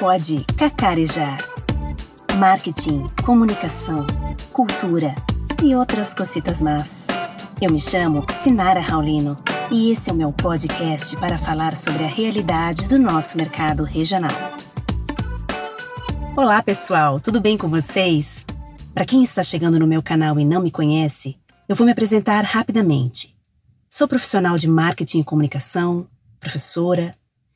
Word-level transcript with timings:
pode 0.00 0.46
cacarejar. 0.56 1.36
Marketing, 2.38 3.06
comunicação, 3.22 4.06
cultura 4.50 5.14
e 5.62 5.74
outras 5.74 6.14
cositas 6.14 6.62
más. 6.62 7.06
Eu 7.60 7.70
me 7.70 7.78
chamo 7.78 8.24
Sinara 8.40 8.80
Raulino 8.80 9.36
e 9.70 9.92
esse 9.92 10.08
é 10.08 10.12
o 10.14 10.16
meu 10.16 10.32
podcast 10.32 11.14
para 11.18 11.36
falar 11.36 11.76
sobre 11.76 12.04
a 12.04 12.06
realidade 12.06 12.88
do 12.88 12.98
nosso 12.98 13.36
mercado 13.36 13.84
regional. 13.84 14.32
Olá, 16.34 16.62
pessoal, 16.62 17.20
tudo 17.20 17.38
bem 17.38 17.58
com 17.58 17.68
vocês? 17.68 18.46
Para 18.94 19.04
quem 19.04 19.22
está 19.22 19.42
chegando 19.42 19.78
no 19.78 19.86
meu 19.86 20.02
canal 20.02 20.40
e 20.40 20.46
não 20.46 20.62
me 20.62 20.70
conhece, 20.70 21.36
eu 21.68 21.76
vou 21.76 21.84
me 21.84 21.92
apresentar 21.92 22.42
rapidamente. 22.42 23.36
Sou 23.86 24.08
profissional 24.08 24.56
de 24.56 24.66
marketing 24.66 25.20
e 25.20 25.24
comunicação, 25.24 26.08
professora, 26.40 27.14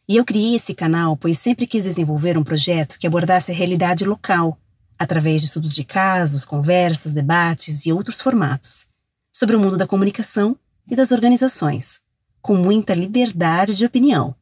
e 0.09 0.16
eu 0.16 0.25
criei 0.25 0.57
esse 0.57 0.75
canal 0.75 1.16
pois 1.16 1.39
sempre 1.39 1.66
quis 1.66 1.84
desenvolver 1.84 2.36
um 2.36 2.44
projeto 2.44 2.99
que 2.99 3.07
abordasse 3.07 3.50
a 3.50 3.54
realidade 3.54 4.04
local, 4.04 4.58
através 4.99 5.40
de 5.40 5.49
estudos 5.49 5.75
de 5.75 5.85
casos, 5.85 6.44
conversas, 6.44 7.13
debates 7.13 7.86
e 7.86 7.93
outros 7.93 8.21
formatos, 8.21 8.86
sobre 9.32 9.57
o 9.57 9.61
mundo 9.61 9.77
da 9.77 9.86
comunicação 9.86 10.57
e 10.90 10.94
das 10.94 11.11
organizações, 11.11 12.00
com 12.40 12.57
muita 12.57 12.94
liberdade 12.94 13.75
de 13.75 13.85
opinião. 13.85 14.35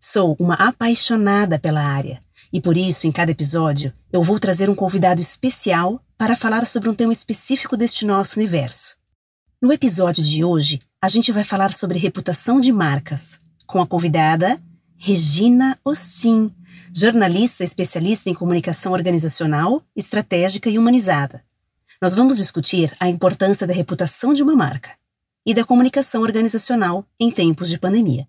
Sou 0.00 0.36
uma 0.38 0.54
apaixonada 0.54 1.58
pela 1.58 1.82
área 1.82 2.22
e 2.52 2.60
por 2.60 2.76
isso, 2.76 3.06
em 3.06 3.12
cada 3.12 3.30
episódio, 3.30 3.92
eu 4.12 4.22
vou 4.22 4.40
trazer 4.40 4.70
um 4.70 4.74
convidado 4.74 5.20
especial 5.20 6.02
para 6.16 6.36
falar 6.36 6.66
sobre 6.66 6.88
um 6.88 6.94
tema 6.94 7.12
específico 7.12 7.76
deste 7.76 8.06
nosso 8.06 8.38
universo. 8.38 8.96
No 9.60 9.72
episódio 9.72 10.22
de 10.22 10.44
hoje, 10.44 10.80
a 11.02 11.08
gente 11.08 11.30
vai 11.30 11.44
falar 11.44 11.72
sobre 11.72 11.98
reputação 11.98 12.60
de 12.60 12.72
marcas, 12.72 13.38
com 13.66 13.80
a 13.80 13.86
convidada 13.86 14.60
Regina 15.00 15.78
Ostin, 15.84 16.52
jornalista 16.92 17.62
especialista 17.62 18.28
em 18.28 18.34
comunicação 18.34 18.92
organizacional, 18.92 19.80
estratégica 19.94 20.68
e 20.68 20.76
humanizada. 20.76 21.44
Nós 22.02 22.16
vamos 22.16 22.36
discutir 22.36 22.92
a 22.98 23.08
importância 23.08 23.64
da 23.64 23.72
reputação 23.72 24.34
de 24.34 24.42
uma 24.42 24.56
marca 24.56 24.90
e 25.46 25.54
da 25.54 25.64
comunicação 25.64 26.20
organizacional 26.22 27.06
em 27.18 27.30
tempos 27.30 27.68
de 27.68 27.78
pandemia. 27.78 28.26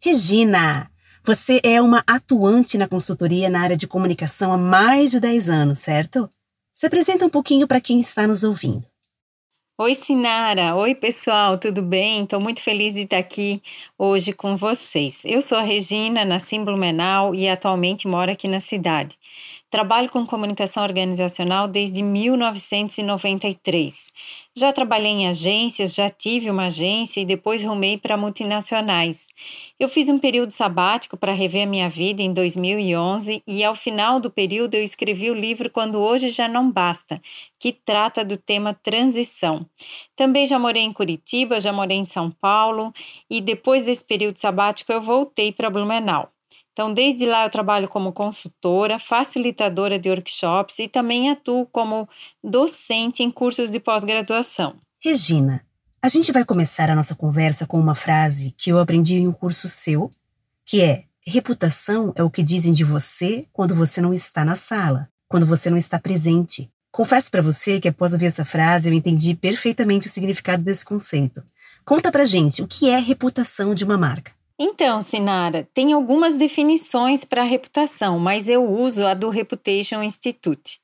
Regina, 0.00 0.88
você 1.24 1.60
é 1.64 1.82
uma 1.82 2.04
atuante 2.06 2.78
na 2.78 2.86
consultoria 2.86 3.50
na 3.50 3.60
área 3.60 3.76
de 3.76 3.88
comunicação 3.88 4.52
há 4.52 4.58
mais 4.58 5.10
de 5.10 5.18
10 5.18 5.50
anos, 5.50 5.78
certo? 5.80 6.30
Se 6.72 6.86
apresenta 6.86 7.26
um 7.26 7.30
pouquinho 7.30 7.66
para 7.66 7.80
quem 7.80 7.98
está 7.98 8.28
nos 8.28 8.44
ouvindo. 8.44 8.91
Oi, 9.82 9.96
Sinara. 9.96 10.76
Oi, 10.76 10.94
pessoal, 10.94 11.58
tudo 11.58 11.82
bem? 11.82 12.22
Estou 12.22 12.40
muito 12.40 12.62
feliz 12.62 12.94
de 12.94 13.00
estar 13.00 13.18
aqui 13.18 13.60
hoje 13.98 14.32
com 14.32 14.56
vocês. 14.56 15.24
Eu 15.24 15.40
sou 15.40 15.58
a 15.58 15.62
Regina, 15.62 16.24
nasci 16.24 16.54
em 16.54 16.64
Blumenau 16.64 17.34
e 17.34 17.48
atualmente 17.48 18.06
moro 18.06 18.30
aqui 18.30 18.46
na 18.46 18.60
cidade. 18.60 19.18
Trabalho 19.68 20.08
com 20.08 20.24
comunicação 20.24 20.84
organizacional 20.84 21.66
desde 21.66 22.00
1993. 22.00 24.12
Já 24.54 24.70
trabalhei 24.70 25.10
em 25.10 25.28
agências, 25.28 25.94
já 25.94 26.10
tive 26.10 26.50
uma 26.50 26.66
agência 26.66 27.22
e 27.22 27.24
depois 27.24 27.64
rumei 27.64 27.96
para 27.96 28.18
multinacionais. 28.18 29.28
Eu 29.80 29.88
fiz 29.88 30.10
um 30.10 30.18
período 30.18 30.50
sabático 30.50 31.16
para 31.16 31.32
rever 31.32 31.62
a 31.62 31.70
minha 31.70 31.88
vida 31.88 32.20
em 32.20 32.34
2011 32.34 33.42
e 33.46 33.64
ao 33.64 33.74
final 33.74 34.20
do 34.20 34.30
período 34.30 34.74
eu 34.74 34.82
escrevi 34.82 35.30
o 35.30 35.34
livro 35.34 35.70
Quando 35.70 35.98
Hoje 35.98 36.28
Já 36.28 36.48
Não 36.48 36.70
Basta, 36.70 37.18
que 37.58 37.72
trata 37.72 38.22
do 38.22 38.36
tema 38.36 38.74
transição. 38.74 39.66
Também 40.14 40.46
já 40.46 40.58
morei 40.58 40.82
em 40.82 40.92
Curitiba, 40.92 41.58
já 41.58 41.72
morei 41.72 41.96
em 41.96 42.04
São 42.04 42.30
Paulo 42.30 42.92
e 43.30 43.40
depois 43.40 43.86
desse 43.86 44.04
período 44.04 44.36
sabático 44.36 44.92
eu 44.92 45.00
voltei 45.00 45.50
para 45.50 45.70
Blumenau. 45.70 46.30
Então, 46.72 46.92
desde 46.92 47.26
lá 47.26 47.44
eu 47.44 47.50
trabalho 47.50 47.88
como 47.88 48.12
consultora, 48.12 48.98
facilitadora 48.98 49.98
de 49.98 50.08
workshops 50.08 50.78
e 50.78 50.88
também 50.88 51.30
atuo 51.30 51.66
como 51.66 52.08
docente 52.42 53.22
em 53.22 53.30
cursos 53.30 53.70
de 53.70 53.78
pós-graduação. 53.78 54.76
Regina, 54.98 55.64
a 56.00 56.08
gente 56.08 56.32
vai 56.32 56.44
começar 56.44 56.90
a 56.90 56.96
nossa 56.96 57.14
conversa 57.14 57.66
com 57.66 57.78
uma 57.78 57.94
frase 57.94 58.52
que 58.56 58.70
eu 58.70 58.78
aprendi 58.78 59.16
em 59.16 59.28
um 59.28 59.32
curso 59.32 59.68
seu, 59.68 60.10
que 60.64 60.80
é: 60.80 61.04
reputação 61.26 62.12
é 62.16 62.22
o 62.22 62.30
que 62.30 62.42
dizem 62.42 62.72
de 62.72 62.84
você 62.84 63.46
quando 63.52 63.74
você 63.74 64.00
não 64.00 64.12
está 64.12 64.44
na 64.44 64.56
sala, 64.56 65.08
quando 65.28 65.44
você 65.44 65.68
não 65.68 65.76
está 65.76 65.98
presente. 65.98 66.70
Confesso 66.90 67.30
para 67.30 67.40
você 67.40 67.78
que 67.78 67.88
após 67.88 68.12
ouvir 68.12 68.26
essa 68.26 68.44
frase 68.44 68.88
eu 68.88 68.94
entendi 68.94 69.34
perfeitamente 69.34 70.06
o 70.06 70.10
significado 70.10 70.62
desse 70.62 70.84
conceito. 70.84 71.42
Conta 71.84 72.10
pra 72.10 72.24
gente 72.24 72.62
o 72.62 72.66
que 72.66 72.88
é 72.88 72.98
reputação 72.98 73.74
de 73.74 73.84
uma 73.84 73.98
marca. 73.98 74.32
Então, 74.58 75.00
Sinara, 75.00 75.68
tem 75.74 75.92
algumas 75.92 76.36
definições 76.36 77.24
para 77.24 77.42
reputação, 77.42 78.18
mas 78.18 78.48
eu 78.48 78.64
uso 78.64 79.06
a 79.06 79.14
do 79.14 79.30
Reputation 79.30 80.02
Institute. 80.02 80.80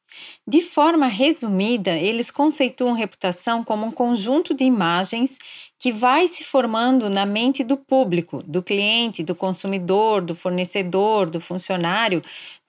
De 0.47 0.61
forma 0.61 1.07
resumida, 1.07 1.97
eles 1.97 2.31
conceituam 2.31 2.93
reputação 2.95 3.63
como 3.63 3.87
um 3.87 3.93
conjunto 3.93 4.55
de 4.55 4.65
imagens 4.65 5.39
que 5.79 5.93
vai 5.93 6.27
se 6.27 6.43
formando 6.43 7.09
na 7.09 7.25
mente 7.25 7.63
do 7.63 7.77
público, 7.77 8.43
do 8.43 8.63
cliente, 8.63 9.23
do 9.23 9.35
consumidor, 9.35 10.23
do 10.23 10.35
fornecedor, 10.35 11.31
do 11.31 11.39
funcionário, 11.39 12.21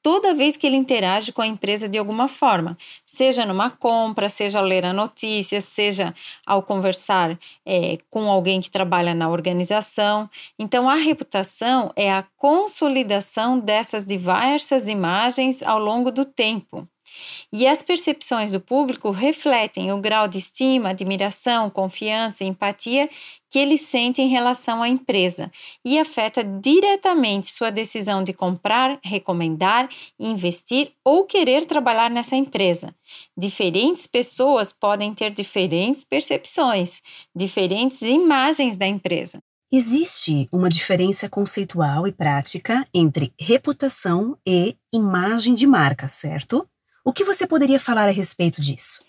toda 0.01 0.33
vez 0.33 0.55
que 0.55 0.65
ele 0.65 0.75
interage 0.75 1.31
com 1.31 1.41
a 1.41 1.47
empresa 1.47 1.87
de 1.87 1.97
alguma 1.97 2.27
forma, 2.27 2.77
seja 3.05 3.45
numa 3.45 3.69
compra, 3.69 4.29
seja 4.29 4.59
ao 4.59 4.65
ler 4.65 4.85
a 4.85 4.93
notícia, 4.93 5.61
seja 5.61 6.13
ao 6.45 6.63
conversar 6.63 7.37
é, 7.65 7.97
com 8.09 8.29
alguém 8.29 8.61
que 8.61 8.71
trabalha 8.71 9.13
na 9.13 9.29
organização. 9.29 10.29
Então, 10.57 10.89
a 10.89 10.95
reputação 10.95 11.91
é 11.95 12.11
a 12.11 12.23
consolidação 12.37 13.59
dessas 13.59 14.05
diversas 14.05 14.87
imagens 14.87 15.61
ao 15.63 15.79
longo 15.79 16.11
do 16.11 16.25
tempo. 16.25 16.87
E 17.51 17.67
as 17.67 17.81
percepções 17.81 18.51
do 18.51 18.59
público 18.59 19.11
refletem 19.11 19.91
o 19.91 19.99
grau 19.99 20.27
de 20.27 20.37
estima, 20.37 20.89
admiração, 20.89 21.69
confiança 21.69 22.43
e 22.43 22.47
empatia 22.47 23.09
que 23.49 23.57
ele 23.57 23.77
sente 23.77 24.21
em 24.21 24.29
relação 24.29 24.83
à 24.83 24.87
empresa 24.87 25.51
e 25.83 25.97
afeta 25.97 26.43
diretamente 26.43 27.51
sua 27.51 27.71
decisão 27.71 28.23
de 28.23 28.31
comprar, 28.31 28.99
recomendar, 29.03 29.89
investir 30.19 30.91
ou 31.03 31.25
querer 31.25 31.65
trabalhar 31.65 32.09
nessa 32.09 32.35
empresa. 32.35 32.93
Diferentes 33.37 34.05
pessoas 34.05 34.71
podem 34.71 35.13
ter 35.13 35.33
diferentes 35.33 36.03
percepções, 36.03 37.01
diferentes 37.35 38.01
imagens 38.01 38.75
da 38.75 38.85
empresa. 38.85 39.39
Existe 39.71 40.49
uma 40.51 40.67
diferença 40.67 41.29
conceitual 41.29 42.07
e 42.07 42.11
prática 42.11 42.87
entre 42.91 43.31
reputação 43.39 44.35
e 44.43 44.75
imagem 44.91 45.53
de 45.53 45.67
marca, 45.67 46.07
certo? 46.07 46.67
O 47.03 47.13
que 47.13 47.23
você 47.23 47.47
poderia 47.47 47.79
falar 47.79 48.07
a 48.07 48.11
respeito 48.11 48.61
disso? 48.61 48.99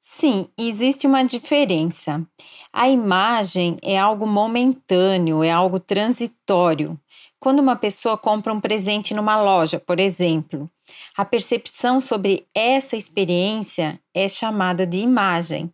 Sim, 0.00 0.48
existe 0.56 1.06
uma 1.06 1.24
diferença. 1.24 2.24
A 2.72 2.88
imagem 2.88 3.78
é 3.82 3.98
algo 3.98 4.26
momentâneo, 4.26 5.42
é 5.42 5.50
algo 5.50 5.80
transitório. 5.80 6.98
Quando 7.40 7.58
uma 7.58 7.74
pessoa 7.74 8.16
compra 8.16 8.52
um 8.52 8.60
presente 8.60 9.12
numa 9.12 9.40
loja, 9.40 9.80
por 9.80 9.98
exemplo, 9.98 10.70
a 11.16 11.24
percepção 11.24 12.00
sobre 12.00 12.46
essa 12.54 12.96
experiência 12.96 13.98
é 14.14 14.28
chamada 14.28 14.86
de 14.86 14.98
imagem. 14.98 15.72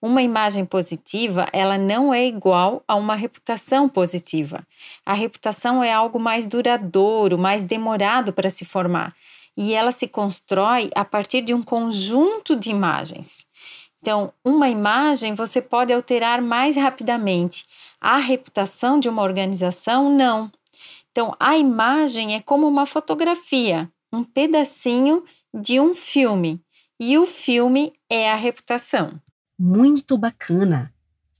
Uma 0.00 0.22
imagem 0.22 0.64
positiva, 0.64 1.46
ela 1.52 1.76
não 1.76 2.14
é 2.14 2.24
igual 2.24 2.82
a 2.86 2.94
uma 2.94 3.16
reputação 3.16 3.88
positiva. 3.88 4.66
A 5.04 5.12
reputação 5.12 5.82
é 5.82 5.92
algo 5.92 6.18
mais 6.18 6.46
duradouro, 6.46 7.36
mais 7.36 7.64
demorado 7.64 8.32
para 8.32 8.48
se 8.48 8.64
formar 8.64 9.14
e 9.56 9.72
ela 9.72 9.92
se 9.92 10.08
constrói 10.08 10.90
a 10.94 11.04
partir 11.04 11.42
de 11.42 11.52
um 11.54 11.62
conjunto 11.62 12.56
de 12.56 12.70
imagens. 12.70 13.46
Então, 14.00 14.32
uma 14.44 14.68
imagem 14.68 15.34
você 15.34 15.60
pode 15.60 15.92
alterar 15.92 16.40
mais 16.40 16.76
rapidamente. 16.76 17.66
A 18.00 18.16
reputação 18.16 18.98
de 18.98 19.08
uma 19.08 19.22
organização, 19.22 20.10
não. 20.10 20.50
Então, 21.10 21.36
a 21.38 21.56
imagem 21.56 22.34
é 22.34 22.40
como 22.40 22.66
uma 22.66 22.86
fotografia, 22.86 23.90
um 24.12 24.24
pedacinho 24.24 25.24
de 25.52 25.78
um 25.78 25.94
filme. 25.94 26.60
E 26.98 27.18
o 27.18 27.26
filme 27.26 27.92
é 28.08 28.30
a 28.30 28.36
reputação. 28.36 29.20
Muito 29.58 30.16
bacana. 30.16 30.94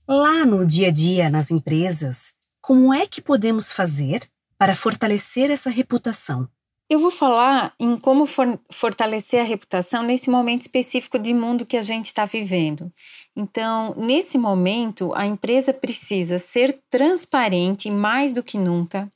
Lá 0.07 0.45
no 0.45 0.65
dia 0.65 0.89
a 0.89 0.91
dia, 0.91 1.29
nas 1.29 1.51
empresas, 1.51 2.33
como 2.59 2.93
é 2.93 3.07
que 3.07 3.21
podemos 3.21 3.71
fazer 3.71 4.29
para 4.57 4.75
fortalecer 4.75 5.49
essa 5.49 5.69
reputação? 5.69 6.47
Eu 6.91 6.99
vou 6.99 7.09
falar 7.09 7.73
em 7.79 7.95
como 7.95 8.25
for 8.25 8.59
fortalecer 8.69 9.39
a 9.39 9.45
reputação 9.45 10.03
nesse 10.03 10.29
momento 10.29 10.63
específico 10.63 11.17
de 11.17 11.33
mundo 11.33 11.65
que 11.65 11.77
a 11.77 11.81
gente 11.81 12.07
está 12.07 12.25
vivendo. 12.25 12.91
Então, 13.33 13.95
nesse 13.95 14.37
momento, 14.37 15.13
a 15.15 15.25
empresa 15.25 15.73
precisa 15.73 16.37
ser 16.37 16.81
transparente 16.89 17.89
mais 17.89 18.33
do 18.33 18.43
que 18.43 18.57
nunca, 18.57 19.09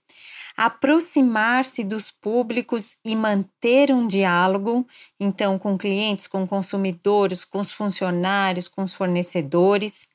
aproximar-se 0.56 1.84
dos 1.84 2.10
públicos 2.10 2.96
e 3.04 3.14
manter 3.14 3.92
um 3.92 4.08
diálogo, 4.08 4.88
então, 5.20 5.60
com 5.60 5.78
clientes, 5.78 6.28
com 6.28 6.48
consumidores, 6.48 7.44
com 7.44 7.60
os 7.60 7.74
funcionários, 7.74 8.70
com 8.70 8.84
os 8.84 8.96
fornecedores 8.96 10.08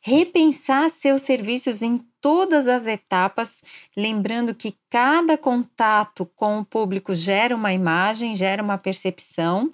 repensar 0.00 0.88
seus 0.90 1.22
serviços 1.22 1.82
em 1.82 1.98
todas 2.20 2.68
as 2.68 2.86
etapas, 2.86 3.62
lembrando 3.96 4.54
que 4.54 4.76
cada 4.88 5.36
contato 5.36 6.26
com 6.36 6.58
o 6.58 6.64
público 6.64 7.14
gera 7.14 7.54
uma 7.54 7.72
imagem, 7.72 8.34
gera 8.34 8.62
uma 8.62 8.78
percepção. 8.78 9.72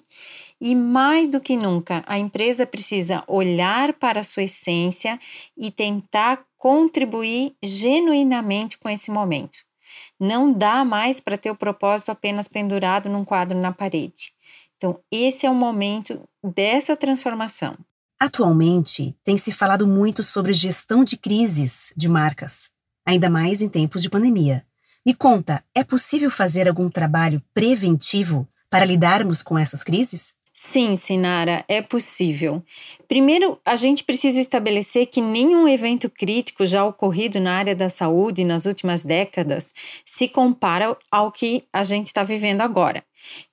E 0.59 0.73
mais 0.73 1.29
do 1.29 1.39
que 1.39 1.55
nunca, 1.55 2.03
a 2.07 2.17
empresa 2.17 2.65
precisa 2.65 3.23
olhar 3.27 3.93
para 3.93 4.21
a 4.21 4.23
sua 4.23 4.43
essência 4.43 5.19
e 5.55 5.69
tentar 5.69 6.43
contribuir 6.57 7.55
genuinamente 7.61 8.77
com 8.79 8.89
esse 8.89 9.11
momento. 9.11 9.59
Não 10.19 10.51
dá 10.51 10.83
mais 10.83 11.19
para 11.19 11.37
ter 11.37 11.51
o 11.51 11.55
propósito 11.55 12.11
apenas 12.11 12.47
pendurado 12.47 13.07
num 13.07 13.23
quadro 13.23 13.57
na 13.57 13.71
parede. 13.71 14.33
Então, 14.77 14.99
esse 15.11 15.45
é 15.45 15.49
o 15.49 15.55
momento 15.55 16.27
dessa 16.43 16.95
transformação. 16.95 17.77
Atualmente, 18.19 19.15
tem 19.23 19.37
se 19.37 19.51
falado 19.51 19.87
muito 19.87 20.23
sobre 20.23 20.51
gestão 20.51 21.03
de 21.03 21.15
crises 21.15 21.93
de 21.95 22.09
marcas, 22.09 22.69
ainda 23.05 23.29
mais 23.29 23.61
em 23.61 23.69
tempos 23.69 24.01
de 24.01 24.09
pandemia. 24.09 24.65
Me 25.05 25.13
conta, 25.13 25.63
é 25.73 25.83
possível 25.83 26.31
fazer 26.31 26.67
algum 26.67 26.89
trabalho 26.89 27.41
preventivo 27.53 28.47
para 28.71 28.85
lidarmos 28.85 29.43
com 29.43 29.57
essas 29.57 29.83
crises? 29.83 30.33
Sim, 30.59 30.95
Sinara, 30.95 31.63
é 31.67 31.83
possível. 31.83 32.63
Primeiro, 33.07 33.59
a 33.63 33.75
gente 33.75 34.03
precisa 34.03 34.39
estabelecer 34.39 35.05
que 35.05 35.21
nenhum 35.21 35.67
evento 35.67 36.09
crítico 36.09 36.65
já 36.65 36.83
ocorrido 36.83 37.39
na 37.39 37.55
área 37.55 37.75
da 37.75 37.89
saúde 37.89 38.43
nas 38.43 38.65
últimas 38.65 39.03
décadas 39.03 39.71
se 40.03 40.27
compara 40.27 40.97
ao 41.11 41.31
que 41.31 41.63
a 41.71 41.83
gente 41.83 42.07
está 42.07 42.23
vivendo 42.23 42.61
agora. 42.61 43.03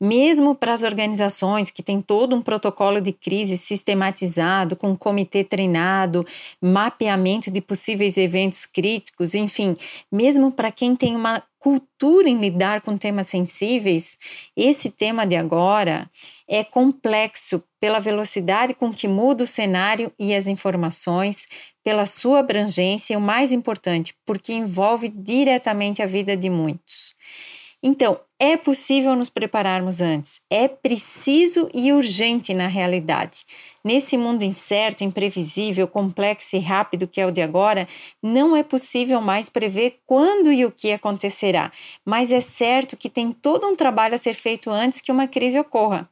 Mesmo 0.01 0.55
para 0.55 0.73
as 0.73 0.83
organizações 0.83 1.71
que 1.71 1.83
têm 1.83 2.01
todo 2.01 2.35
um 2.35 2.41
protocolo 2.41 3.03
de 3.03 3.12
crise 3.12 3.59
sistematizado, 3.59 4.75
com 4.75 4.91
um 4.93 4.97
comitê 4.97 5.45
treinado, 5.45 6.27
mapeamento 6.59 7.50
de 7.50 7.61
possíveis 7.61 8.17
eventos 8.17 8.65
críticos, 8.65 9.35
enfim, 9.35 9.77
mesmo 10.11 10.50
para 10.50 10.73
quem 10.73 10.97
tem 10.97 11.15
uma 11.15 11.43
cultura 11.64 12.28
em 12.28 12.38
lidar 12.38 12.82
com 12.82 12.99
temas 12.99 13.26
sensíveis, 13.26 14.19
esse 14.55 14.90
tema 14.90 15.26
de 15.26 15.34
agora 15.34 16.11
é 16.46 16.62
complexo 16.62 17.64
pela 17.81 17.99
velocidade 17.99 18.75
com 18.75 18.93
que 18.93 19.08
muda 19.08 19.44
o 19.44 19.46
cenário 19.46 20.12
e 20.19 20.34
as 20.34 20.46
informações, 20.46 21.49
pela 21.82 22.05
sua 22.05 22.40
abrangência 22.40 23.14
e 23.14 23.16
o 23.16 23.20
mais 23.20 23.50
importante, 23.50 24.14
porque 24.26 24.52
envolve 24.52 25.08
diretamente 25.08 26.02
a 26.02 26.06
vida 26.06 26.37
de 26.37 26.50
muitos. 26.50 27.14
Então, 27.82 28.20
é 28.44 28.58
possível 28.58 29.17
nos 29.17 29.31
prepararmos 29.31 30.02
antes, 30.02 30.43
é 30.50 30.69
preciso 30.69 31.70
e 31.73 31.94
urgente 31.94 32.52
na 32.52 32.67
realidade. 32.67 33.46
Nesse 33.82 34.19
mundo 34.19 34.43
incerto, 34.43 35.02
imprevisível, 35.02 35.88
complexo 35.88 36.55
e 36.55 36.58
rápido 36.58 37.08
que 37.08 37.23
é 37.23 37.26
o 37.26 37.31
de 37.31 37.41
agora, 37.41 37.88
não 38.23 38.55
é 38.55 38.62
possível 38.62 39.19
mais 39.23 39.49
prever 39.49 40.00
quando 40.05 40.52
e 40.52 40.62
o 40.62 40.70
que 40.70 40.93
acontecerá, 40.93 41.73
mas 42.05 42.31
é 42.31 42.41
certo 42.43 42.99
que 42.99 43.08
tem 43.08 43.32
todo 43.32 43.67
um 43.67 43.75
trabalho 43.75 44.14
a 44.14 44.19
ser 44.19 44.35
feito 44.35 44.69
antes 44.69 45.00
que 45.00 45.11
uma 45.11 45.26
crise 45.26 45.58
ocorra. 45.58 46.06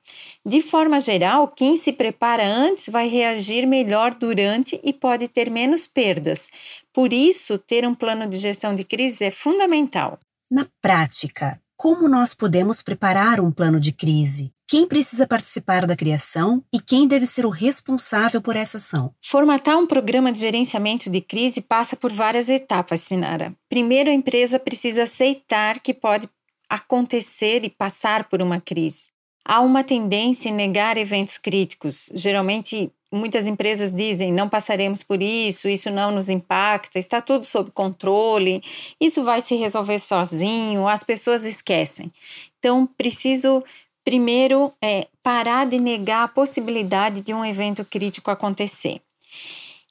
De 0.45 0.63
forma 0.63 1.01
geral, 1.01 1.49
quem 1.49 1.77
se 1.77 1.93
prepara 1.93 2.47
antes 2.47 2.89
vai 2.89 3.09
reagir 3.09 3.67
melhor 3.67 4.15
durante 4.15 4.81
e 4.83 4.91
pode 4.91 5.29
ter 5.29 5.51
menos 5.51 5.87
perdas. 5.87 6.49
Por 6.95 7.13
isso, 7.13 7.59
ter 7.59 7.87
um 7.87 7.95
plano 7.95 8.27
de 8.27 8.39
gestão 8.39 8.75
de 8.75 8.85
crise 8.85 9.23
é 9.23 9.31
fundamental. 9.31 10.19
Na 10.51 10.67
prática, 10.83 11.62
como 11.83 12.09
nós 12.09 12.33
podemos 12.33 12.81
preparar 12.81 13.41
um 13.41 13.51
plano 13.51 13.81
de 13.81 13.91
crise? 13.91 14.53
Quem 14.69 14.87
precisa 14.87 15.27
participar 15.27 15.85
da 15.85 15.97
criação 15.97 16.63
e 16.73 16.79
quem 16.79 17.09
deve 17.09 17.27
ser 17.27 17.45
o 17.45 17.51
responsável 17.51 18.41
por 18.41 18.55
essa 18.55 18.77
ação? 18.77 19.13
Formatar 19.21 19.77
um 19.77 19.85
programa 19.85 20.31
de 20.31 20.39
gerenciamento 20.39 21.11
de 21.11 21.21
crise 21.21 21.61
passa 21.61 21.97
por 21.97 22.13
várias 22.13 22.49
etapas, 22.49 23.01
Sinara. 23.01 23.53
Primeiro, 23.69 24.11
a 24.11 24.13
empresa 24.13 24.61
precisa 24.61 25.03
aceitar 25.03 25.81
que 25.81 25.93
pode 25.93 26.29
acontecer 26.71 27.65
e 27.65 27.69
passar 27.69 28.29
por 28.29 28.41
uma 28.41 28.61
crise. 28.61 29.11
Há 29.45 29.61
uma 29.61 29.83
tendência 29.83 30.51
em 30.51 30.55
negar 30.55 30.97
eventos 30.97 31.37
críticos, 31.37 32.13
geralmente 32.15 32.93
muitas 33.13 33.47
empresas 33.47 33.93
dizem 33.93 34.33
não 34.33 34.49
passaremos 34.49 35.03
por 35.03 35.23
isso, 35.23 35.69
isso 35.69 35.91
não 35.91 36.11
nos 36.11 36.29
impacta, 36.29 36.99
está 36.99 37.21
tudo 37.21 37.45
sob 37.45 37.71
controle, 37.73 38.63
isso 39.01 39.23
vai 39.23 39.43
se 39.43 39.55
resolver 39.55 39.99
sozinho, 39.99 40.89
as 40.89 41.05
pessoas 41.05 41.45
esquecem. 41.45 42.11
Então, 42.59 42.87
preciso 42.87 43.63
primeiro 44.05 44.73
é, 44.83 45.07
parar 45.23 45.67
de 45.67 45.79
negar 45.79 46.25
a 46.25 46.29
possibilidade 46.29 47.21
de 47.21 47.33
um 47.33 47.45
evento 47.45 47.85
crítico 47.85 48.31
acontecer. 48.31 49.01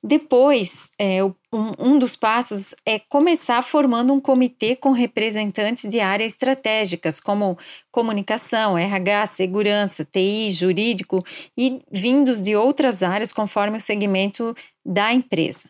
Depois, 0.04 0.92
é, 0.98 1.24
um, 1.24 1.34
um, 1.78 2.00
dos 2.00 2.16
passos 2.16 2.74
é 2.84 2.98
começar 2.98 3.62
formando 3.62 4.12
um 4.12 4.20
comitê 4.20 4.76
com 4.76 4.92
representantes 4.92 5.88
de 5.88 6.00
áreas 6.00 6.32
estratégicas, 6.32 7.20
como 7.20 7.56
comunicação, 7.92 8.76
RH, 8.76 9.28
segurança, 9.28 10.04
TI, 10.04 10.50
jurídico 10.50 11.24
e 11.56 11.82
vindos 11.92 12.42
de 12.42 12.56
outras 12.56 13.04
áreas 13.04 13.32
conforme 13.32 13.78
o 13.78 13.82
segmento 13.82 14.56
da 14.84 15.14
empresa. 15.14 15.70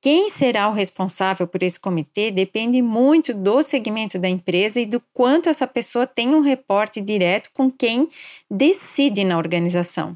Quem 0.00 0.28
será 0.28 0.68
o 0.68 0.72
responsável 0.72 1.46
por 1.46 1.62
esse 1.62 1.78
comitê 1.78 2.30
depende 2.30 2.80
muito 2.82 3.34
do 3.34 3.62
segmento 3.62 4.18
da 4.18 4.28
empresa 4.28 4.80
e 4.80 4.86
do 4.86 5.00
quanto 5.12 5.48
essa 5.48 5.66
pessoa 5.66 6.06
tem 6.06 6.34
um 6.34 6.40
reporte 6.40 7.00
direto 7.00 7.50
com 7.52 7.70
quem 7.70 8.08
decide 8.50 9.24
na 9.24 9.38
organização. 9.38 10.14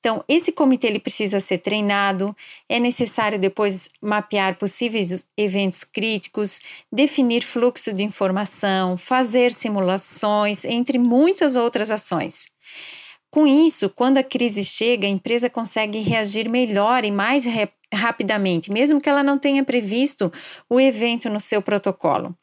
Então, 0.00 0.24
esse 0.28 0.52
comitê 0.52 0.86
ele 0.86 0.98
precisa 0.98 1.40
ser 1.40 1.58
treinado, 1.58 2.34
é 2.68 2.78
necessário 2.78 3.38
depois 3.38 3.90
mapear 4.00 4.56
possíveis 4.56 5.26
eventos 5.36 5.84
críticos, 5.84 6.60
definir 6.92 7.42
fluxo 7.42 7.92
de 7.92 8.04
informação, 8.04 8.96
fazer 8.96 9.52
simulações, 9.52 10.64
entre 10.64 10.98
muitas 10.98 11.56
outras 11.56 11.90
ações. 11.90 12.46
Com 13.30 13.48
isso, 13.48 13.90
quando 13.90 14.18
a 14.18 14.22
crise 14.22 14.62
chega, 14.62 15.08
a 15.08 15.10
empresa 15.10 15.50
consegue 15.50 15.98
reagir 15.98 16.48
melhor 16.48 17.04
e 17.04 17.10
mais 17.10 17.44
rapidamente, 17.92 18.70
mesmo 18.70 19.00
que 19.00 19.08
ela 19.08 19.24
não 19.24 19.38
tenha 19.38 19.64
previsto 19.64 20.32
o 20.70 20.80
evento 20.80 21.28
no 21.28 21.40
seu 21.40 21.60
protocolo. 21.60 22.36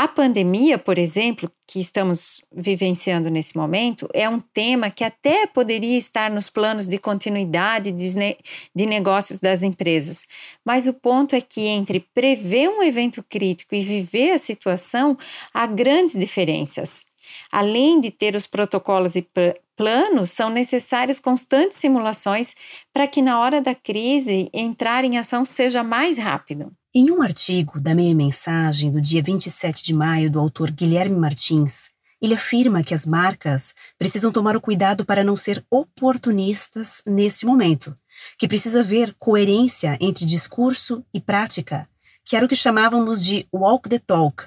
A 0.00 0.08
pandemia, 0.08 0.78
por 0.78 0.96
exemplo, 0.96 1.52
que 1.68 1.78
estamos 1.78 2.42
vivenciando 2.50 3.28
nesse 3.28 3.54
momento, 3.54 4.08
é 4.14 4.26
um 4.26 4.40
tema 4.40 4.90
que 4.90 5.04
até 5.04 5.46
poderia 5.46 5.98
estar 5.98 6.30
nos 6.30 6.48
planos 6.48 6.88
de 6.88 6.96
continuidade 6.96 7.92
de 7.92 8.86
negócios 8.86 9.40
das 9.40 9.62
empresas. 9.62 10.24
Mas 10.64 10.86
o 10.86 10.94
ponto 10.94 11.36
é 11.36 11.42
que 11.42 11.66
entre 11.66 12.00
prever 12.14 12.70
um 12.70 12.82
evento 12.82 13.22
crítico 13.22 13.74
e 13.74 13.82
viver 13.82 14.30
a 14.30 14.38
situação, 14.38 15.18
há 15.52 15.66
grandes 15.66 16.18
diferenças. 16.18 17.04
Além 17.52 18.00
de 18.00 18.10
ter 18.10 18.34
os 18.34 18.46
protocolos 18.46 19.16
e 19.16 19.28
planos, 19.76 20.30
são 20.30 20.48
necessárias 20.48 21.20
constantes 21.20 21.76
simulações 21.76 22.54
para 22.90 23.06
que, 23.06 23.20
na 23.20 23.38
hora 23.38 23.60
da 23.60 23.74
crise, 23.74 24.48
entrar 24.54 25.04
em 25.04 25.18
ação 25.18 25.44
seja 25.44 25.84
mais 25.84 26.16
rápido. 26.16 26.74
Em 26.92 27.08
um 27.12 27.22
artigo 27.22 27.78
da 27.78 27.94
Meia 27.94 28.12
Mensagem 28.16 28.90
do 28.90 29.00
dia 29.00 29.22
27 29.22 29.80
de 29.84 29.94
maio 29.94 30.28
do 30.28 30.40
autor 30.40 30.72
Guilherme 30.72 31.16
Martins, 31.16 31.88
ele 32.20 32.34
afirma 32.34 32.82
que 32.82 32.92
as 32.92 33.06
marcas 33.06 33.72
precisam 33.96 34.32
tomar 34.32 34.56
o 34.56 34.60
cuidado 34.60 35.06
para 35.06 35.22
não 35.22 35.36
ser 35.36 35.64
oportunistas 35.70 37.00
nesse 37.06 37.46
momento, 37.46 37.96
que 38.36 38.48
precisa 38.48 38.80
haver 38.80 39.14
coerência 39.20 39.96
entre 40.00 40.24
discurso 40.24 41.04
e 41.14 41.20
prática, 41.20 41.88
que 42.24 42.34
era 42.34 42.44
o 42.44 42.48
que 42.48 42.56
chamávamos 42.56 43.24
de 43.24 43.46
walk 43.54 43.88
the 43.88 44.00
talk. 44.00 44.46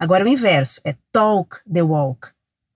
Agora 0.00 0.24
o 0.24 0.28
inverso 0.28 0.80
é 0.84 0.96
talk 1.12 1.58
the 1.72 1.82
walk. 1.82 2.30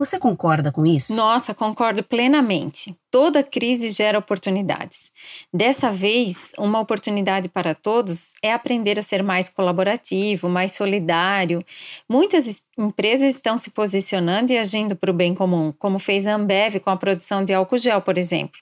Você 0.04 0.18
concorda 0.18 0.72
com 0.72 0.84
isso? 0.84 1.14
Nossa, 1.14 1.54
concordo 1.54 2.02
plenamente. 2.02 2.92
Toda 3.08 3.40
crise 3.44 3.88
gera 3.90 4.18
oportunidades. 4.18 5.12
Dessa 5.54 5.92
vez, 5.92 6.50
uma 6.58 6.80
oportunidade 6.80 7.48
para 7.48 7.72
todos 7.72 8.32
é 8.42 8.52
aprender 8.52 8.98
a 8.98 9.02
ser 9.02 9.22
mais 9.22 9.48
colaborativo, 9.48 10.48
mais 10.48 10.72
solidário. 10.72 11.64
Muitas 12.08 12.64
empresas 12.76 13.36
estão 13.36 13.56
se 13.56 13.70
posicionando 13.70 14.52
e 14.52 14.58
agindo 14.58 14.96
para 14.96 15.12
o 15.12 15.14
bem 15.14 15.36
comum, 15.36 15.72
como 15.78 16.00
fez 16.00 16.26
a 16.26 16.34
Ambev 16.34 16.80
com 16.80 16.90
a 16.90 16.96
produção 16.96 17.44
de 17.44 17.54
álcool 17.54 17.78
gel, 17.78 18.02
por 18.02 18.18
exemplo. 18.18 18.58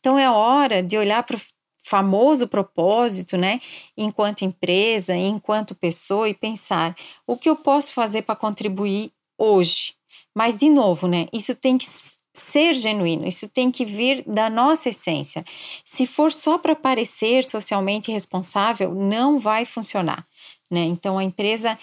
Então 0.00 0.18
é 0.18 0.28
hora 0.28 0.82
de 0.82 0.98
olhar 0.98 1.22
para 1.22 1.36
o 1.36 1.40
famoso 1.84 2.48
propósito, 2.48 3.36
né, 3.36 3.60
enquanto 3.96 4.44
empresa, 4.44 5.14
enquanto 5.14 5.72
pessoa 5.72 6.28
e 6.28 6.34
pensar 6.34 6.96
o 7.28 7.36
que 7.36 7.48
eu 7.48 7.54
posso 7.54 7.94
fazer 7.94 8.22
para 8.22 8.34
contribuir 8.34 9.12
hoje 9.38 9.99
mas, 10.34 10.56
de 10.56 10.68
novo, 10.68 11.06
né? 11.06 11.26
Isso 11.32 11.54
tem 11.54 11.78
que 11.78 11.86
ser 12.34 12.74
genuíno, 12.74 13.26
isso 13.26 13.48
tem 13.48 13.70
que 13.70 13.84
vir 13.84 14.24
da 14.26 14.48
nossa 14.48 14.88
essência. 14.88 15.44
Se 15.84 16.06
for 16.06 16.32
só 16.32 16.58
para 16.58 16.76
parecer 16.76 17.44
socialmente 17.44 18.12
responsável, 18.12 18.94
não 18.94 19.38
vai 19.38 19.64
funcionar, 19.64 20.26
né? 20.70 20.80
Então, 20.80 21.18
a 21.18 21.24
empresa 21.24 21.78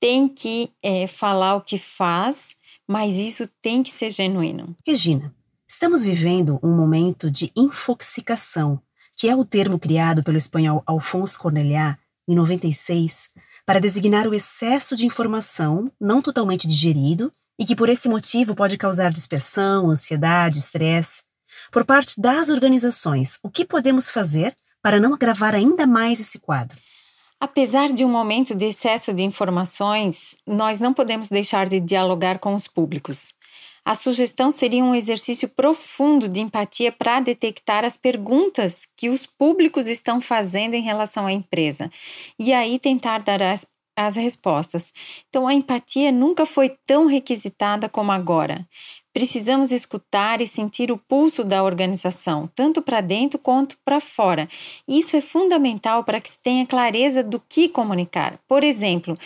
tem 0.00 0.28
que 0.28 0.70
é, 0.82 1.06
falar 1.06 1.56
o 1.56 1.60
que 1.60 1.78
faz, 1.78 2.56
mas 2.88 3.16
isso 3.16 3.48
tem 3.60 3.82
que 3.82 3.90
ser 3.90 4.10
genuíno. 4.10 4.74
Regina, 4.86 5.34
estamos 5.68 6.02
vivendo 6.02 6.58
um 6.62 6.74
momento 6.74 7.30
de 7.30 7.52
infoxicação 7.54 8.80
que 9.20 9.28
é 9.28 9.36
o 9.36 9.44
termo 9.44 9.78
criado 9.78 10.24
pelo 10.24 10.38
espanhol 10.38 10.82
Alfonso 10.86 11.38
Corneliá 11.38 11.98
em 12.26 12.34
96 12.34 13.28
para 13.66 13.78
designar 13.78 14.26
o 14.26 14.32
excesso 14.32 14.96
de 14.96 15.04
informação 15.04 15.92
não 16.00 16.22
totalmente 16.22 16.66
digerido 16.66 17.30
e 17.60 17.64
que 17.66 17.76
por 17.76 17.90
esse 17.90 18.08
motivo 18.08 18.54
pode 18.54 18.78
causar 18.78 19.12
dispersão, 19.12 19.90
ansiedade, 19.90 20.58
estresse. 20.58 21.22
Por 21.70 21.84
parte 21.84 22.18
das 22.18 22.48
organizações, 22.48 23.38
o 23.42 23.50
que 23.50 23.66
podemos 23.66 24.08
fazer 24.08 24.56
para 24.82 24.98
não 24.98 25.12
agravar 25.12 25.54
ainda 25.54 25.86
mais 25.86 26.18
esse 26.18 26.38
quadro? 26.38 26.78
Apesar 27.38 27.92
de 27.92 28.02
um 28.02 28.08
momento 28.08 28.54
de 28.54 28.64
excesso 28.64 29.12
de 29.12 29.22
informações, 29.22 30.36
nós 30.46 30.80
não 30.80 30.94
podemos 30.94 31.28
deixar 31.28 31.68
de 31.68 31.80
dialogar 31.80 32.38
com 32.38 32.54
os 32.54 32.66
públicos. 32.66 33.34
A 33.84 33.94
sugestão 33.94 34.50
seria 34.50 34.84
um 34.84 34.94
exercício 34.94 35.48
profundo 35.48 36.28
de 36.28 36.40
empatia 36.40 36.92
para 36.92 37.20
detectar 37.20 37.84
as 37.84 37.96
perguntas 37.96 38.86
que 38.96 39.08
os 39.08 39.26
públicos 39.26 39.86
estão 39.86 40.20
fazendo 40.20 40.74
em 40.74 40.82
relação 40.82 41.26
à 41.26 41.32
empresa 41.32 41.90
e 42.38 42.52
aí 42.52 42.78
tentar 42.78 43.22
dar 43.22 43.42
as, 43.42 43.66
as 44.06 44.16
respostas. 44.16 44.92
Então, 45.28 45.46
a 45.46 45.54
empatia 45.54 46.10
nunca 46.10 46.46
foi 46.46 46.76
tão 46.86 47.06
requisitada 47.06 47.88
como 47.88 48.12
agora. 48.12 48.66
Precisamos 49.12 49.72
escutar 49.72 50.40
e 50.40 50.46
sentir 50.46 50.92
o 50.92 50.96
pulso 50.96 51.42
da 51.42 51.64
organização, 51.64 52.48
tanto 52.54 52.80
para 52.80 53.00
dentro 53.00 53.40
quanto 53.40 53.76
para 53.84 54.00
fora. 54.00 54.48
Isso 54.86 55.16
é 55.16 55.20
fundamental 55.20 56.04
para 56.04 56.20
que 56.20 56.30
se 56.30 56.38
tenha 56.38 56.64
clareza 56.64 57.20
do 57.22 57.40
que 57.40 57.68
comunicar. 57.68 58.38
Por 58.46 58.62
exemplo, 58.62 59.18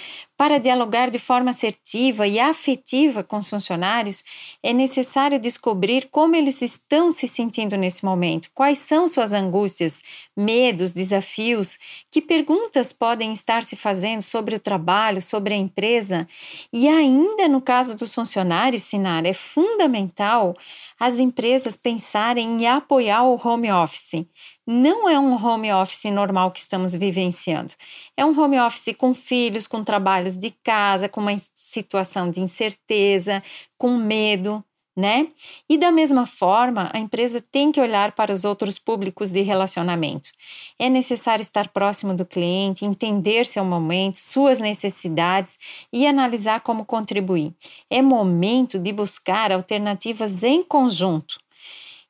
para 0.45 0.59
dialogar 0.59 1.09
de 1.09 1.19
forma 1.19 1.53
assertiva 1.53 2.27
e 2.27 2.39
afetiva 2.39 3.25
com 3.25 3.39
os 3.39 3.49
funcionários, 3.49 4.23
é 4.63 4.75
necessário 4.75 5.41
descobrir 5.41 6.09
como 6.11 6.37
eles 6.37 6.61
estão 6.61 7.11
se 7.11 7.27
sentindo 7.27 7.79
nesse 7.79 8.05
momento, 8.05 8.51
quais 8.55 8.79
são 8.79 9.09
suas 9.09 9.33
angústias, 9.33 10.03
medos, 10.37 10.93
desafios, 10.93 11.79
que 12.11 12.21
perguntas 12.21 12.93
podem 12.93 13.33
estar 13.33 13.63
se 13.63 13.75
fazendo 13.75 14.21
sobre 14.21 14.55
o 14.55 14.59
trabalho, 14.59 15.19
sobre 15.23 15.55
a 15.55 15.57
empresa. 15.57 16.29
E 16.71 16.89
ainda 16.89 17.49
no 17.49 17.63
caso 17.63 17.97
dos 17.97 18.15
funcionários, 18.15 18.83
Sinar, 18.83 19.25
é 19.25 19.33
fundamental 19.33 20.55
as 21.01 21.19
empresas 21.19 21.75
pensarem 21.75 22.61
em 22.61 22.67
apoiar 22.67 23.25
o 23.25 23.41
home 23.43 23.73
office 23.73 24.27
não 24.67 25.09
é 25.09 25.19
um 25.19 25.35
home 25.35 25.73
office 25.73 26.05
normal 26.05 26.51
que 26.51 26.61
estamos 26.61 26.95
vivenciando. 26.95 27.75
É 28.17 28.25
um 28.25 28.39
home 28.39 28.59
office 28.61 28.95
com 28.97 29.15
filhos, 29.15 29.67
com 29.67 29.85
trabalhos 29.85 30.37
de 30.37 30.51
casa, 30.63 31.09
com 31.09 31.21
uma 31.21 31.37
situação 31.55 32.31
de 32.31 32.41
incerteza, 32.41 33.43
com 33.77 33.97
medo, 33.97 34.65
né? 34.97 35.29
E 35.69 35.77
da 35.77 35.91
mesma 35.91 36.25
forma, 36.25 36.89
a 36.93 36.99
empresa 36.99 37.41
tem 37.41 37.73
que 37.73 37.81
olhar 37.81 38.13
para 38.13 38.33
os 38.33 38.45
outros 38.45 38.79
públicos 38.79 39.33
de 39.33 39.43
relacionamento. 39.43 40.31
É 40.79 40.89
necessário 40.89 41.43
estar 41.43 41.69
próximo 41.69 42.15
do 42.15 42.25
cliente, 42.25 42.85
entender 42.85 43.45
seu 43.45 43.65
momento, 43.65 44.19
suas 44.19 44.61
necessidades 44.61 45.59
e 45.93 46.07
analisar 46.07 46.61
como 46.61 46.85
contribuir. 46.85 47.53
É 47.91 48.01
momento 48.01 48.79
de 48.79 48.93
buscar 48.93 49.53
alternativas 49.53 50.43
em 50.45 50.63
conjunto 50.63 51.44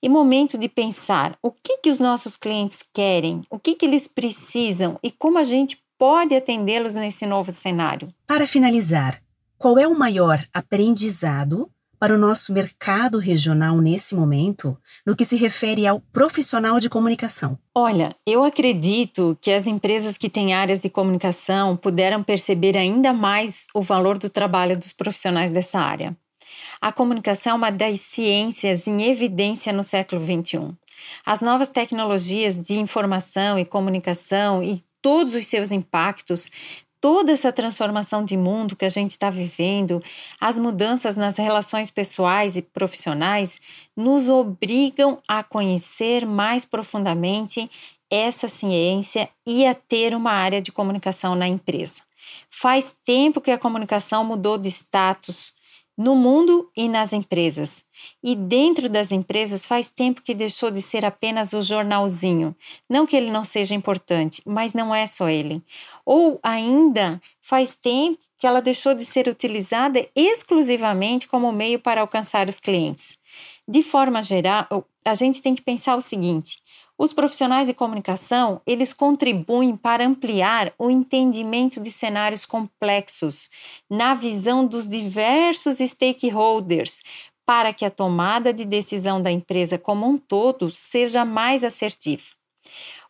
e 0.04 0.08
momento 0.10 0.58
de 0.58 0.68
pensar 0.68 1.34
o 1.42 1.50
que, 1.50 1.78
que 1.78 1.88
os 1.88 1.98
nossos 1.98 2.36
clientes 2.36 2.84
querem, 2.92 3.40
o 3.48 3.58
que, 3.58 3.74
que 3.74 3.86
eles 3.86 4.06
precisam 4.06 4.98
e 5.02 5.10
como 5.10 5.38
a 5.38 5.44
gente 5.44 5.82
pode 5.98 6.36
atendê-los 6.36 6.92
nesse 6.94 7.24
novo 7.24 7.50
cenário. 7.50 8.12
Para 8.26 8.46
finalizar, 8.46 9.22
qual 9.56 9.78
é 9.78 9.88
o 9.88 9.98
maior 9.98 10.44
aprendizado 10.52 11.70
para 11.98 12.14
o 12.14 12.18
nosso 12.18 12.52
mercado 12.52 13.18
regional 13.18 13.80
nesse 13.80 14.14
momento, 14.14 14.76
no 15.06 15.16
que 15.16 15.24
se 15.24 15.36
refere 15.36 15.86
ao 15.86 16.00
profissional 16.00 16.78
de 16.78 16.90
comunicação? 16.90 17.58
Olha, 17.74 18.14
eu 18.26 18.44
acredito 18.44 19.38
que 19.40 19.50
as 19.50 19.66
empresas 19.66 20.18
que 20.18 20.28
têm 20.28 20.52
áreas 20.52 20.80
de 20.80 20.90
comunicação 20.90 21.78
puderam 21.78 22.22
perceber 22.22 22.76
ainda 22.76 23.14
mais 23.14 23.68
o 23.72 23.80
valor 23.80 24.18
do 24.18 24.28
trabalho 24.28 24.76
dos 24.76 24.92
profissionais 24.92 25.50
dessa 25.50 25.80
área. 25.80 26.14
A 26.80 26.92
comunicação 26.92 27.52
é 27.52 27.56
uma 27.56 27.70
das 27.70 28.00
ciências 28.00 28.86
em 28.86 29.02
evidência 29.04 29.72
no 29.72 29.82
século 29.82 30.24
XXI. 30.24 30.70
As 31.24 31.40
novas 31.40 31.68
tecnologias 31.68 32.58
de 32.58 32.78
informação 32.78 33.58
e 33.58 33.64
comunicação 33.64 34.62
e 34.62 34.82
todos 35.02 35.34
os 35.34 35.46
seus 35.46 35.70
impactos 35.70 36.50
toda 37.04 37.32
essa 37.32 37.52
transformação 37.52 38.24
de 38.24 38.34
mundo 38.34 38.74
que 38.74 38.84
a 38.86 38.88
gente 38.88 39.10
está 39.10 39.28
vivendo, 39.28 40.02
as 40.40 40.58
mudanças 40.58 41.16
nas 41.16 41.36
relações 41.36 41.90
pessoais 41.90 42.56
e 42.56 42.62
profissionais, 42.62 43.60
nos 43.94 44.30
obrigam 44.30 45.18
a 45.28 45.42
conhecer 45.42 46.24
mais 46.24 46.64
profundamente 46.64 47.70
essa 48.10 48.48
ciência 48.48 49.28
e 49.46 49.66
a 49.66 49.74
ter 49.74 50.14
uma 50.14 50.32
área 50.32 50.62
de 50.62 50.72
comunicação 50.72 51.34
na 51.34 51.46
empresa. 51.46 52.00
Faz 52.48 52.96
tempo 53.04 53.38
que 53.38 53.50
a 53.50 53.58
comunicação 53.58 54.24
mudou 54.24 54.56
de 54.56 54.70
status 54.70 55.52
no 55.96 56.14
mundo 56.16 56.70
e 56.76 56.88
nas 56.88 57.12
empresas. 57.12 57.84
E 58.22 58.34
dentro 58.34 58.88
das 58.88 59.12
empresas 59.12 59.66
faz 59.66 59.88
tempo 59.88 60.22
que 60.22 60.34
deixou 60.34 60.70
de 60.70 60.82
ser 60.82 61.04
apenas 61.04 61.52
o 61.52 61.62
jornalzinho. 61.62 62.54
Não 62.88 63.06
que 63.06 63.16
ele 63.16 63.30
não 63.30 63.44
seja 63.44 63.74
importante, 63.74 64.42
mas 64.44 64.74
não 64.74 64.94
é 64.94 65.06
só 65.06 65.28
ele. 65.28 65.62
Ou 66.04 66.38
ainda 66.42 67.20
faz 67.40 67.76
tempo 67.76 68.18
que 68.38 68.46
ela 68.46 68.60
deixou 68.60 68.94
de 68.94 69.04
ser 69.04 69.28
utilizada 69.28 70.06
exclusivamente 70.14 71.28
como 71.28 71.52
meio 71.52 71.78
para 71.78 72.00
alcançar 72.00 72.48
os 72.48 72.58
clientes. 72.58 73.16
De 73.66 73.82
forma 73.82 74.20
geral, 74.20 74.86
a 75.04 75.14
gente 75.14 75.40
tem 75.40 75.54
que 75.54 75.62
pensar 75.62 75.96
o 75.96 76.00
seguinte: 76.00 76.58
os 76.96 77.12
profissionais 77.12 77.66
de 77.66 77.74
comunicação, 77.74 78.60
eles 78.66 78.92
contribuem 78.92 79.76
para 79.76 80.06
ampliar 80.06 80.72
o 80.78 80.90
entendimento 80.90 81.80
de 81.80 81.90
cenários 81.90 82.44
complexos 82.44 83.50
na 83.90 84.14
visão 84.14 84.64
dos 84.64 84.88
diversos 84.88 85.78
stakeholders, 85.78 87.02
para 87.44 87.72
que 87.72 87.84
a 87.84 87.90
tomada 87.90 88.52
de 88.52 88.64
decisão 88.64 89.20
da 89.20 89.30
empresa 89.30 89.76
como 89.76 90.08
um 90.08 90.16
todo 90.16 90.70
seja 90.70 91.24
mais 91.24 91.64
assertiva. 91.64 92.24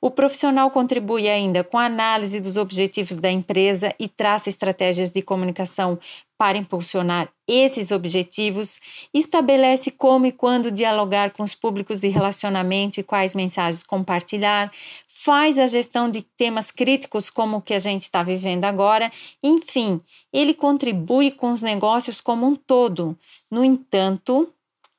O 0.01 0.11
profissional 0.11 0.71
contribui 0.71 1.29
ainda 1.29 1.65
com 1.65 1.79
a 1.79 1.87
análise 1.87 2.41
dos 2.41 2.57
objetivos 2.57 3.17
da 3.17 3.31
empresa 3.31 3.95
e 3.99 4.09
traça 4.09 4.49
estratégias 4.49 5.11
de 5.11 5.23
comunicação 5.23 5.99
para 6.45 6.59
impulsionar 6.59 7.31
esses 7.49 7.91
objetivos, 7.91 8.79
estabelece 9.15 9.91
como 9.91 10.27
e 10.27 10.31
quando 10.31 10.71
dialogar 10.71 11.31
com 11.31 11.43
os 11.43 11.55
públicos 11.55 12.01
de 12.01 12.09
relacionamento 12.09 13.01
e 13.01 13.03
quais 13.03 13.35
mensagens 13.35 13.83
compartilhar, 13.83 14.71
faz 15.09 15.59
a 15.59 15.67
gestão 15.67 16.11
de 16.11 16.21
temas 16.21 16.71
críticos 16.71 17.31
como 17.31 17.57
o 17.57 17.63
que 17.63 17.73
a 17.73 17.79
gente 17.79 18.03
está 18.03 18.23
vivendo 18.23 18.67
agora, 18.67 19.11
enfim, 19.43 20.03
ele 20.31 20.53
contribui 20.53 21.31
com 21.31 21.51
os 21.51 21.63
negócios 21.63 22.21
como 22.21 22.47
um 22.47 22.55
todo. 22.55 23.19
No 23.51 23.65
entanto, 23.65 24.53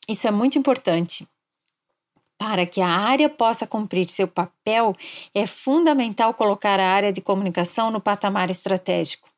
isso 0.09 0.27
é 0.27 0.31
muito 0.31 0.57
importante. 0.57 1.27
Para 2.39 2.65
que 2.65 2.81
a 2.81 2.89
área 2.89 3.29
possa 3.29 3.67
cumprir 3.67 4.09
seu 4.09 4.27
papel, 4.27 4.95
é 5.31 5.45
fundamental 5.45 6.33
colocar 6.33 6.79
a 6.79 6.91
área 6.91 7.13
de 7.13 7.21
comunicação 7.21 7.91
no 7.91 8.01
patamar 8.01 8.49
estratégico. 8.49 9.34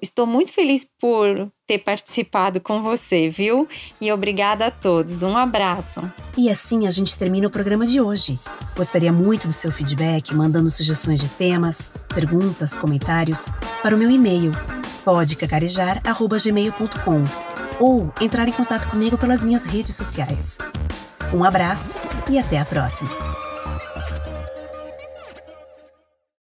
Estou 0.00 0.24
muito 0.24 0.52
feliz 0.52 0.86
por 1.00 1.50
ter 1.66 1.78
participado 1.78 2.60
com 2.60 2.80
você, 2.80 3.28
viu? 3.28 3.66
E 4.00 4.12
obrigada 4.12 4.66
a 4.66 4.70
todos. 4.70 5.24
Um 5.24 5.36
abraço. 5.36 6.00
E 6.36 6.48
assim 6.48 6.86
a 6.86 6.92
gente 6.92 7.18
termina 7.18 7.48
o 7.48 7.50
programa 7.50 7.84
de 7.84 8.00
hoje. 8.00 8.38
Gostaria 8.76 9.12
muito 9.12 9.48
do 9.48 9.52
seu 9.52 9.72
feedback, 9.72 10.32
mandando 10.32 10.70
sugestões 10.70 11.20
de 11.20 11.28
temas, 11.30 11.90
perguntas, 12.14 12.76
comentários 12.76 13.46
para 13.82 13.96
o 13.96 13.98
meu 13.98 14.08
e-mail 14.08 14.52
podcacarejar@gmail.com 15.04 17.24
ou 17.80 18.12
entrar 18.20 18.48
em 18.48 18.52
contato 18.52 18.88
comigo 18.88 19.18
pelas 19.18 19.42
minhas 19.42 19.64
redes 19.64 19.96
sociais. 19.96 20.56
Um 21.34 21.42
abraço 21.42 21.98
e 22.30 22.38
até 22.38 22.60
a 22.60 22.64
próxima. 22.64 23.47